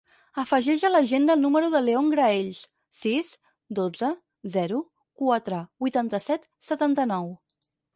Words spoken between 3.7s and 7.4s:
dotze, zero, quatre, vuitanta-set, setanta-nou.